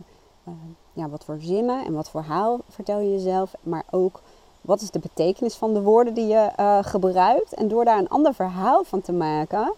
[0.47, 0.53] uh,
[0.93, 4.21] ja, wat voor zinnen en wat voor haal vertel je jezelf, maar ook
[4.61, 7.53] wat is de betekenis van de woorden die je uh, gebruikt.
[7.53, 9.73] En door daar een ander verhaal van te maken,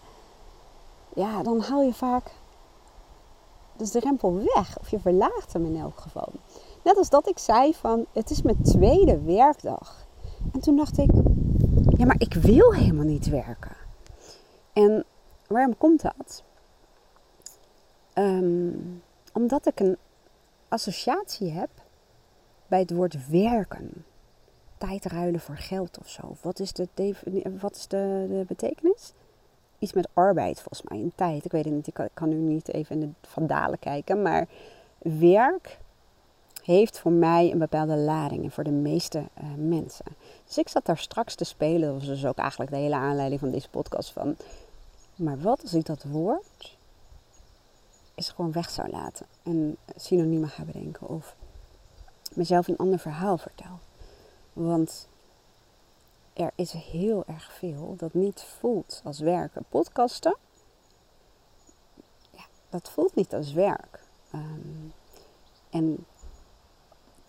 [1.14, 2.32] ja, dan haal je vaak
[3.76, 4.78] dus de rempel weg.
[4.80, 6.28] Of je verlaagt hem in elk geval.
[6.84, 10.06] Net als dat ik zei van, het is mijn tweede werkdag.
[10.52, 11.10] En toen dacht ik,
[11.96, 13.76] ja, maar ik wil helemaal niet werken.
[14.72, 15.04] En
[15.46, 16.42] waarom komt dat?
[18.14, 19.96] Um, omdat ik een
[20.68, 21.70] associatie heb
[22.66, 24.04] bij het woord werken.
[24.78, 26.36] Tijd ruilen voor geld of zo.
[26.40, 26.88] Wat is de,
[27.60, 29.12] wat is de, betekenis?
[29.78, 31.44] Iets met arbeid volgens mij, in tijd.
[31.44, 34.22] Ik weet het niet, ik kan, nu niet even in de vandalen kijken.
[34.22, 34.48] Maar
[34.98, 35.78] werk
[36.62, 40.06] heeft voor mij een bepaalde lading en voor de meeste uh, mensen.
[40.46, 43.40] Dus ik zat daar straks te spelen, dat was dus ook eigenlijk de hele aanleiding
[43.40, 44.36] van deze podcast van.
[45.14, 46.76] Maar wat als ik dat woord
[48.14, 51.36] is gewoon weg zou laten en synoniemen ga bedenken of
[52.34, 53.78] mezelf een ander verhaal vertel.
[54.52, 55.08] Want
[56.32, 59.64] er is heel erg veel dat niet voelt als werken.
[59.68, 60.36] Podcasten,
[62.30, 64.00] ja, dat voelt niet als werk.
[64.34, 64.92] Um,
[65.70, 66.06] en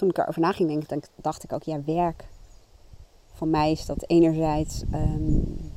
[0.03, 2.27] toen ik erover na ging denken, dacht ik ook, ja, werk.
[3.33, 5.71] Voor mij is dat enerzijds, um,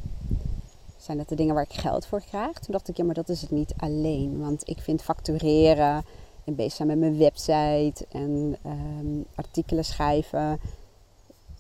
[0.97, 2.59] zijn dat de dingen waar ik geld voor krijg.
[2.59, 4.41] Toen dacht ik, ja, maar dat is het niet alleen.
[4.41, 6.05] Want ik vind factureren
[6.45, 10.61] en bezig zijn met mijn website en um, artikelen schrijven,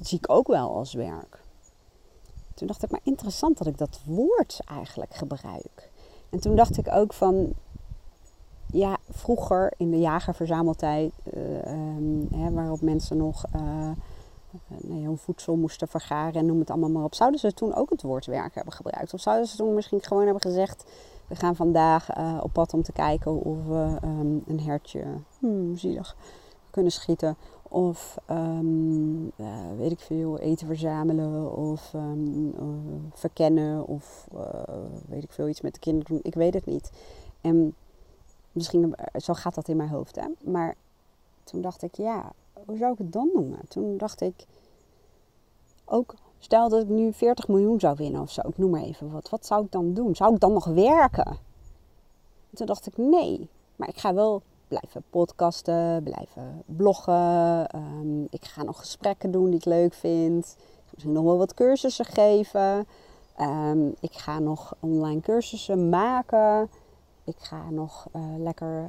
[0.00, 1.40] zie ik ook wel als werk.
[2.54, 5.90] Toen dacht ik, maar interessant dat ik dat woord eigenlijk gebruik.
[6.30, 7.54] En toen dacht ik ook van,
[9.16, 13.90] vroeger in de jagerverzameltijd, uh, um, waarop mensen nog uh,
[14.88, 18.02] hun voedsel moesten vergaren en noem het allemaal maar op, zouden ze toen ook het
[18.02, 19.14] woord werk hebben gebruikt?
[19.14, 20.84] Of zouden ze toen misschien gewoon hebben gezegd:
[21.26, 22.08] We gaan vandaag
[22.42, 25.04] op pad om te kijken of we um, een hertje,
[25.38, 26.16] hmm, zielig,
[26.70, 27.36] kunnen schieten?
[27.68, 29.32] Of um,
[29.76, 31.94] weet ik veel, eten verzamelen of
[33.12, 34.28] verkennen of
[35.08, 36.20] weet ik veel, iets met de kinderen doen.
[36.22, 36.90] Ik weet het niet.
[37.40, 37.74] En
[38.56, 40.16] Misschien, eh, zo gaat dat in mijn hoofd.
[40.16, 40.26] Hè?
[40.50, 40.74] Maar
[41.44, 42.32] toen dacht ik, ja,
[42.66, 43.58] hoe zou ik het dan noemen?
[43.68, 44.46] Toen dacht ik,
[45.84, 48.40] ook stel dat ik nu 40 miljoen zou winnen of zo.
[48.48, 49.28] Ik noem maar even wat.
[49.28, 50.14] Wat zou ik dan doen?
[50.16, 51.38] Zou ik dan nog werken?
[52.54, 53.48] toen dacht ik, nee.
[53.76, 57.68] Maar ik ga wel blijven podcasten, blijven bloggen.
[57.76, 60.56] Um, ik ga nog gesprekken doen die ik leuk vind.
[60.58, 62.86] Ik ga misschien nog wel wat cursussen geven.
[63.40, 66.68] Um, ik ga nog online cursussen maken
[67.26, 68.88] ik ga nog uh, lekker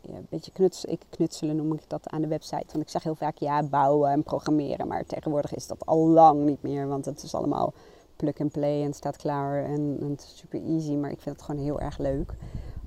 [0.00, 0.94] ja, een beetje knutselen.
[0.94, 2.66] Ik knutselen noem ik dat aan de website.
[2.72, 4.88] Want ik zeg heel vaak ja, bouwen en programmeren.
[4.88, 6.88] Maar tegenwoordig is dat al lang niet meer.
[6.88, 7.72] Want het is allemaal
[8.16, 9.64] plug and play en staat klaar.
[9.64, 10.94] En, het is super easy.
[10.94, 12.34] Maar ik vind het gewoon heel erg leuk.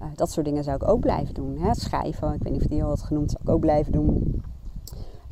[0.01, 1.57] Uh, dat soort dingen zou ik ook blijven doen.
[1.57, 1.73] Hè?
[1.73, 4.43] Schrijven, ik weet niet of die al had genoemd, zou ik ook blijven doen.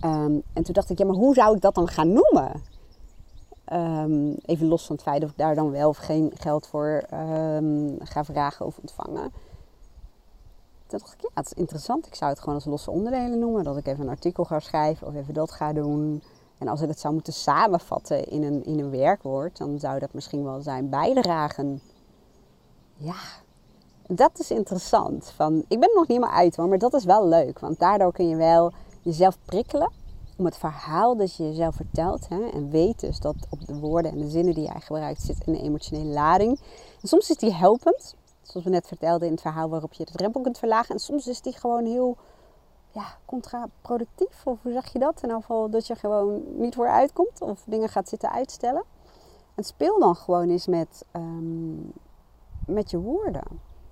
[0.05, 2.51] Um, en toen dacht ik, ja, maar hoe zou ik dat dan gaan noemen?
[3.73, 7.03] Um, even los van het feit of ik daar dan wel of geen geld voor
[7.13, 9.31] um, ga vragen of ontvangen.
[10.87, 12.05] Toen dacht ik, ja, het is interessant.
[12.05, 13.63] Ik zou het gewoon als losse onderdelen noemen.
[13.63, 16.23] Dat ik even een artikel ga schrijven of even dat ga doen.
[16.57, 20.13] En als ik het zou moeten samenvatten in een, in een werkwoord, dan zou dat
[20.13, 21.81] misschien wel zijn bijdragen.
[22.97, 23.19] ja,
[24.07, 25.29] dat is interessant.
[25.35, 27.59] Van, ik ben er nog niet helemaal uit hoor, maar dat is wel leuk.
[27.59, 29.91] Want daardoor kun je wel jezelf prikkelen
[30.41, 32.29] om het verhaal dat je jezelf vertelt.
[32.29, 35.47] Hè, en weet dus dat op de woorden en de zinnen die jij gebruikt zit
[35.47, 36.59] een emotionele lading.
[37.03, 38.15] Soms is die helpend.
[38.41, 40.95] Zoals we net vertelden in het verhaal waarop je de drempel kunt verlagen.
[40.95, 42.17] En soms is die gewoon heel
[42.91, 44.41] ja, contraproductief.
[44.45, 45.15] Of hoe zeg je dat?
[45.15, 47.41] In ieder geval dat je gewoon niet voor uitkomt.
[47.41, 48.83] Of dingen gaat zitten uitstellen.
[49.55, 51.79] En speel dan gewoon eens met, ehm,
[52.65, 53.43] met je woorden.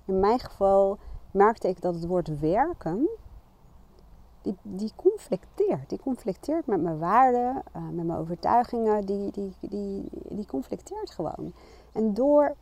[0.06, 0.98] In mijn geval
[1.30, 3.08] merkte ik dat het woord werken,
[4.42, 5.88] die, die conflicteert.
[5.88, 9.06] Die conflicteert met mijn waarden, uh, met mijn overtuigingen.
[9.06, 11.52] Die, die, die, die conflicteert gewoon.
[11.92, 12.54] En door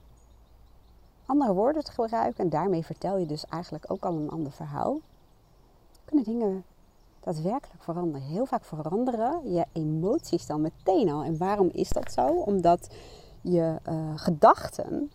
[1.27, 5.01] andere woorden te gebruiken, en daarmee vertel je dus eigenlijk ook al een ander verhaal,
[6.05, 6.64] kunnen dingen
[7.21, 8.27] daadwerkelijk veranderen.
[8.27, 11.23] Heel vaak veranderen je emoties dan meteen al.
[11.23, 12.27] En waarom is dat zo?
[12.27, 12.88] Omdat
[13.41, 15.11] je uh, gedachten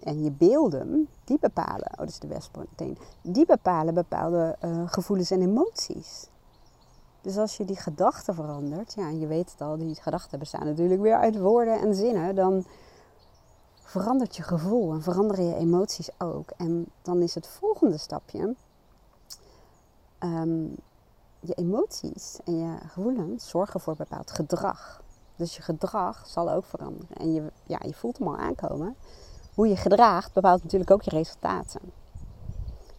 [0.00, 4.82] en je beelden, die bepalen, oh dat is de wespen meteen, die bepalen bepaalde uh,
[4.86, 6.26] gevoelens en emoties.
[7.20, 10.66] Dus als je die gedachten verandert, ja, en je weet het al, die gedachten bestaan
[10.66, 12.64] natuurlijk weer uit woorden en zinnen, dan
[13.82, 16.50] verandert je gevoel en veranderen je emoties ook.
[16.56, 18.54] En dan is het volgende stapje,
[20.18, 20.76] um,
[21.40, 25.02] je emoties en je gevoelens zorgen voor bepaald gedrag.
[25.36, 27.16] Dus je gedrag zal ook veranderen.
[27.16, 28.96] En je, ja, je voelt hem al aankomen
[29.60, 31.80] hoe je gedraagt bepaalt natuurlijk ook je resultaten.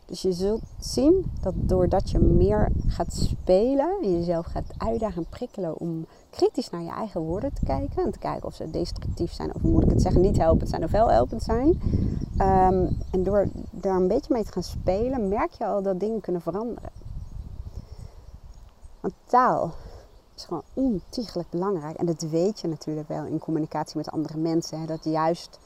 [0.06, 5.30] Dus je zult zien dat doordat je meer gaat spelen en jezelf gaat uitdagen en
[5.30, 9.32] prikkelen om kritisch naar je eigen woorden te kijken en te kijken of ze destructief
[9.32, 11.68] zijn of moet ik het zeggen, niet helpend zijn of wel helpend zijn.
[12.38, 16.22] Um, en door daar een beetje mee te gaan spelen, merk je al dat dingen
[16.22, 16.92] kunnen veranderen.
[19.00, 19.74] Want taal
[20.36, 21.98] is gewoon ontiegelijk belangrijk.
[21.98, 24.80] En dat weet je natuurlijk wel in communicatie met andere mensen.
[24.80, 25.60] Hè, dat juist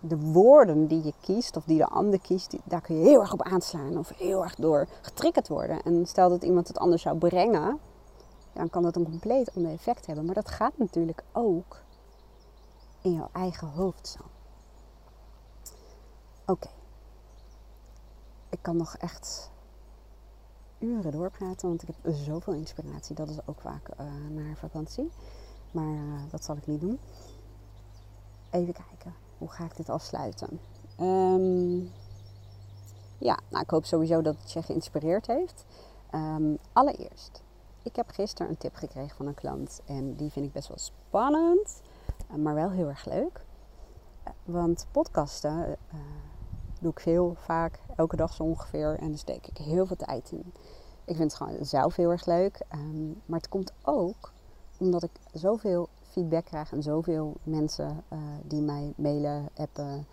[0.00, 3.32] de woorden die je kiest of die de ander kiest, daar kun je heel erg
[3.32, 5.82] op aanslaan of heel erg door getriggerd worden.
[5.82, 7.78] En stel dat iemand het anders zou brengen,
[8.52, 10.24] dan kan dat een compleet ander effect hebben.
[10.24, 11.76] Maar dat gaat natuurlijk ook
[13.00, 14.20] in jouw eigen hoofd zo.
[16.46, 16.68] Oké.
[18.48, 19.50] Ik kan nog echt
[20.78, 23.14] uren doorpraten, want ik heb zoveel inspiratie.
[23.14, 25.10] Dat is ook vaak uh, naar vakantie.
[25.70, 26.98] Maar uh, dat zal ik niet doen.
[28.50, 30.60] Even kijken hoe ga ik dit afsluiten?
[31.00, 31.92] Um,
[33.18, 35.64] ja, nou, ik hoop sowieso dat het je geïnspireerd heeft.
[36.14, 37.42] Um, allereerst,
[37.82, 39.80] ik heb gisteren een tip gekregen van een klant.
[39.86, 41.80] En die vind ik best wel spannend,
[42.28, 43.44] eh, maar wel heel erg leuk.
[44.22, 46.00] Eh, want podcasten uh,
[46.80, 48.98] doe ik veel, vaak, elke dag zo ongeveer.
[48.98, 50.52] En daar steek ik heel veel tijd in.
[51.04, 52.60] Ik vind het gewoon zelf heel erg leuk.
[52.74, 54.32] Um, maar het komt ook
[54.78, 60.06] omdat ik zoveel feedback krijg en zoveel mensen uh, die mij mailen, appen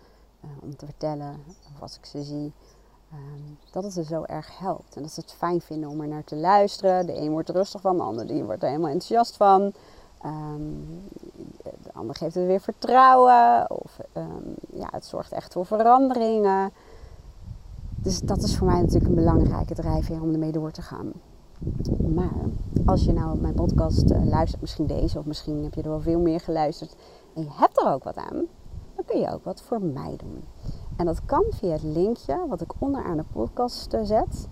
[0.44, 1.36] uh, om te vertellen
[1.74, 2.52] of als ik ze zie.
[3.12, 4.96] Um, dat het er zo erg helpt.
[4.96, 7.06] En dat ze het fijn vinden om er naar te luisteren.
[7.06, 9.72] De een wordt er rustig van, de ander die wordt er helemaal enthousiast van.
[10.24, 10.86] Um,
[11.62, 13.70] de ander geeft het weer vertrouwen.
[13.70, 16.72] Of um, ja, het zorgt echt voor veranderingen.
[17.96, 21.12] Dus dat is voor mij natuurlijk een belangrijke drijfveer om ermee door te gaan.
[22.14, 22.32] Maar
[22.84, 26.00] als je nou mijn podcast uh, luistert, misschien deze of misschien heb je er wel
[26.00, 26.96] veel meer geluisterd
[27.34, 28.44] en je hebt er ook wat aan,
[28.94, 30.44] dan kun je ook wat voor mij doen.
[30.96, 34.48] En dat kan via het linkje wat ik onderaan de podcast uh, zet.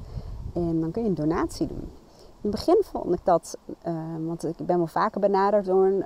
[0.52, 1.88] En dan kun je een donatie doen.
[2.40, 3.94] In het begin vond ik dat, uh,
[4.26, 6.04] want ik ben wel vaker benaderd door een,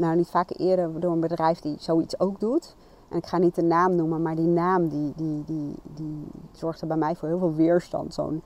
[0.00, 2.76] nou niet vaker eerder, door een bedrijf die zoiets ook doet.
[3.08, 6.86] En ik ga niet de naam noemen, maar die naam die, die, die, die zorgde
[6.86, 8.14] bij mij voor heel veel weerstand.
[8.14, 8.42] Zo'n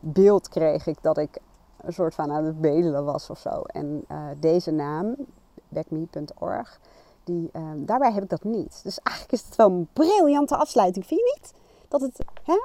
[0.00, 1.38] beeld kreeg ik dat ik
[1.80, 3.62] een soort van aan het bedelen was of zo.
[3.62, 5.14] En uh, deze naam,
[5.68, 6.80] backme.org,
[7.24, 8.80] die, uh, daarbij heb ik dat niet.
[8.82, 11.54] Dus eigenlijk is het wel een briljante afsluiting, vind je niet?
[11.88, 12.58] Dat het, hè?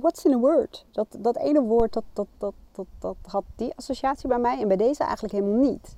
[0.00, 0.86] What's in a word?
[0.92, 4.68] Dat, dat ene woord, dat, dat, dat, dat, dat had die associatie bij mij en
[4.68, 5.94] bij deze eigenlijk helemaal niet.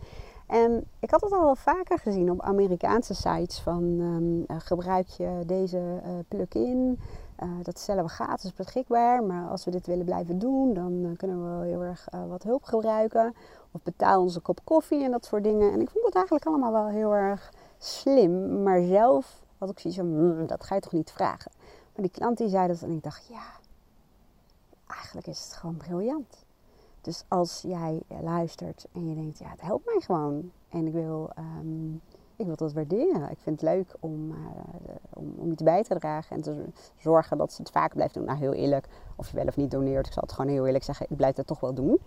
[0.46, 5.42] En ik had het al wel vaker gezien op Amerikaanse sites van um, gebruik je
[5.46, 6.99] deze plugin
[7.42, 11.16] uh, dat stellen we gratis beschikbaar, maar als we dit willen blijven doen, dan uh,
[11.16, 13.35] kunnen we wel heel erg uh, wat hulp gebruiken.
[13.70, 15.72] Of betaal onze kop koffie en dat soort dingen.
[15.72, 20.01] En ik vond het eigenlijk allemaal wel heel erg slim, maar zelf had ik zoiets
[20.01, 21.51] van, mmm, dat ga je toch niet vragen.
[21.94, 23.44] Maar die klant die zei dat en ik dacht, ja,
[24.87, 26.44] eigenlijk is het gewoon briljant.
[27.01, 30.51] Dus als jij luistert en je denkt, ja, het helpt mij gewoon.
[30.68, 32.01] En ik wil um,
[32.37, 33.31] Ik wil dat waarderen.
[33.31, 34.37] Ik vind het leuk om, uh,
[35.14, 36.64] om, om iets bij te dragen en te
[36.96, 38.25] zorgen dat ze het vaak blijft doen.
[38.25, 40.07] Nou, heel eerlijk, of je wel of niet doneert.
[40.07, 42.01] Ik zal het gewoon heel eerlijk zeggen, ik blijf het toch wel doen.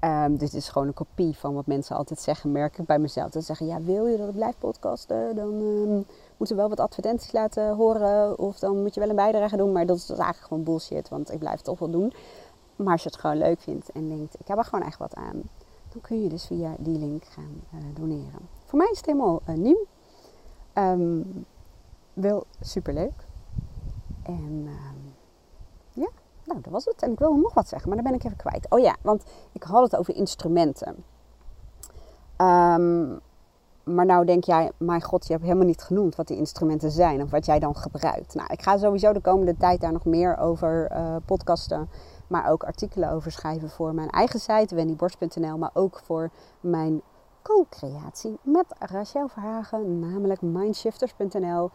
[0.00, 2.98] Um, dus het is gewoon een kopie van wat mensen altijd zeggen, merk ik bij
[2.98, 3.30] mezelf.
[3.30, 5.36] Dat ze zeggen, ja, wil je dat ik blijf podcasten?
[5.36, 8.38] Dan um, moeten we wel wat advertenties laten horen.
[8.38, 9.72] Of dan moet je wel een bijdrage doen.
[9.72, 12.12] Maar dat is dus eigenlijk gewoon bullshit, want ik blijf het toch wel doen.
[12.76, 15.14] Maar als je het gewoon leuk vindt en denkt, ik heb er gewoon echt wat
[15.14, 15.42] aan.
[15.88, 18.48] Dan kun je dus via die link gaan uh, doneren.
[18.74, 19.86] Voor mij is het helemaal uh, nieuw.
[20.74, 21.46] Um,
[22.12, 23.26] wel superleuk.
[24.22, 24.68] En
[25.92, 26.08] ja,
[26.44, 27.02] nou, dat was het.
[27.02, 28.66] En ik wilde nog wat zeggen, maar dan ben ik even kwijt.
[28.70, 31.04] Oh ja, want ik had het over instrumenten.
[32.36, 33.20] Um,
[33.84, 37.22] maar nou denk jij, mijn god, je hebt helemaal niet genoemd wat die instrumenten zijn
[37.22, 38.34] of wat jij dan gebruikt.
[38.34, 41.88] Nou, ik ga sowieso de komende tijd daar nog meer over uh, podcasten,
[42.26, 47.02] maar ook artikelen over schrijven voor mijn eigen site, wendyborst.nl, maar ook voor mijn
[47.44, 51.70] co-creatie met Rachel Verhagen, namelijk mindshifters.nl.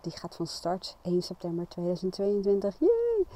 [0.00, 2.76] Die gaat van start 1 september 2022.
[2.78, 3.26] Yay!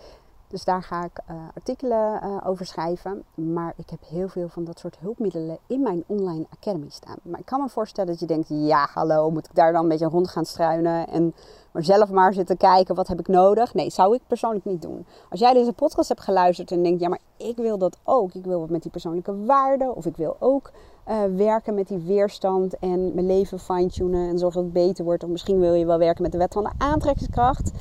[0.51, 3.25] Dus daar ga ik uh, artikelen uh, over schrijven.
[3.35, 7.17] Maar ik heb heel veel van dat soort hulpmiddelen in mijn online academy staan.
[7.23, 9.89] Maar ik kan me voorstellen dat je denkt: ja, hallo, moet ik daar dan een
[9.89, 11.35] beetje rond gaan struinen en
[11.71, 13.75] maar zelf maar zitten kijken wat heb ik nodig?
[13.75, 15.07] Nee, zou ik persoonlijk niet doen.
[15.29, 18.35] Als jij deze podcast hebt geluisterd en denkt: ja, maar ik wil dat ook.
[18.35, 19.97] Ik wil wat met die persoonlijke waarden.
[19.97, 20.71] Of ik wil ook
[21.11, 25.25] uh, werken met die weerstand en mijn leven fine-tunen en zorgen dat het beter wordt.
[25.25, 27.73] Of misschien wil je wel werken met de wet van de aantrekkingskracht.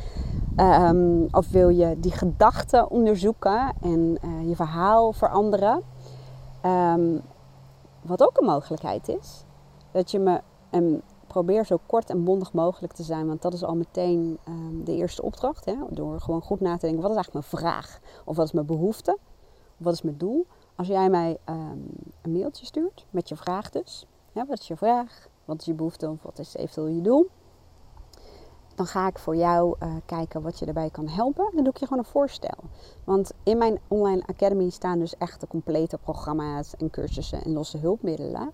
[0.58, 5.84] Um, of wil je die gedachten onderzoeken en uh, je verhaal veranderen.
[6.66, 7.22] Um,
[8.02, 9.46] wat ook een mogelijkheid is.
[9.92, 13.28] Dat je me en probeer zo kort en bondig mogelijk te zijn.
[13.28, 15.66] Want dat is al meteen um, de eerste opdracht.
[15.66, 15.76] Hè?
[15.90, 17.02] Door gewoon goed na te denken.
[17.02, 18.00] Wat is eigenlijk mijn vraag?
[18.26, 19.18] Of wat is mijn behoefte?
[19.78, 20.46] Of wat is mijn doel?
[20.80, 24.06] Als jij mij een mailtje stuurt met je vraag dus.
[24.32, 25.28] Wat is je vraag?
[25.46, 26.10] Wat is je behoefte?
[26.10, 27.30] Of wat is eventueel je doel?
[28.80, 31.50] dan ga ik voor jou uh, kijken wat je erbij kan helpen.
[31.54, 32.58] Dan doe ik je gewoon een voorstel.
[33.04, 37.78] Want in mijn online academy staan dus echt de complete programma's en cursussen en losse
[37.78, 38.52] hulpmiddelen.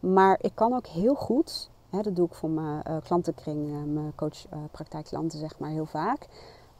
[0.00, 3.82] Maar ik kan ook heel goed, hè, dat doe ik voor mijn uh, klantenkring, uh,
[3.82, 6.28] mijn coachpraktijkklanten zeg maar heel vaak.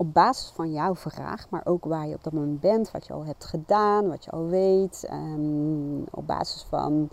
[0.03, 3.12] Op basis van jouw vraag, maar ook waar je op dat moment bent, wat je
[3.12, 5.09] al hebt gedaan, wat je al weet.
[5.12, 7.11] Um, op basis van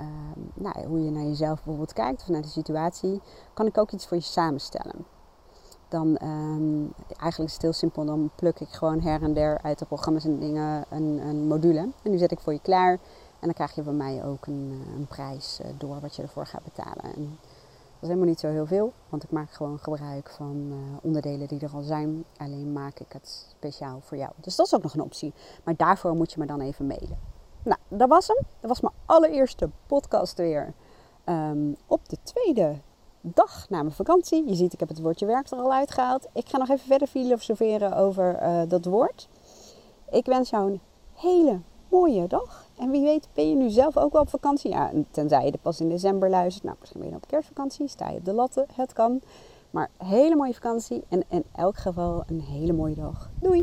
[0.00, 3.20] um, nou, hoe je naar jezelf bijvoorbeeld kijkt of naar de situatie,
[3.54, 5.06] kan ik ook iets voor je samenstellen
[5.88, 8.04] dan um, eigenlijk is het heel simpel.
[8.04, 11.78] Dan pluk ik gewoon her en der uit de programma's en dingen een, een, module.
[11.78, 12.92] En die zet ik voor je klaar.
[13.40, 16.22] En dan krijg je van mij ook een, eh, een prijs uh, door wat je
[16.22, 17.14] ervoor gaat betalen.
[17.14, 17.38] En
[18.00, 21.48] dat is helemaal niet zo heel veel, want ik maak gewoon gebruik van uh, onderdelen
[21.48, 22.24] die er al zijn.
[22.36, 24.30] Alleen maak ik het speciaal voor jou.
[24.36, 25.32] Dus dat is ook nog een optie.
[25.64, 27.18] Maar daarvoor moet je me dan even mailen.
[27.62, 28.36] Nou, dat was hem.
[28.60, 30.72] Dat was mijn allereerste podcast weer.
[31.24, 32.80] Um, op de tweede
[33.20, 34.48] dag na mijn vakantie.
[34.48, 36.26] Je ziet, ik heb het woordje werk er al uitgehaald.
[36.32, 39.28] Ik ga nog even verder filosoferen over uh, dat woord.
[40.10, 40.80] Ik wens jou een
[41.14, 42.67] hele mooie dag.
[42.78, 44.70] En wie weet ben je nu zelf ook wel op vakantie.
[44.70, 46.64] Ja, tenzij je pas in december luistert.
[46.64, 47.88] Nou, misschien ben je op kerstvakantie.
[47.88, 48.66] Sta je op de latten.
[48.74, 49.20] Het kan.
[49.70, 51.04] Maar hele mooie vakantie.
[51.08, 53.30] En in elk geval een hele mooie dag.
[53.40, 53.56] Doei!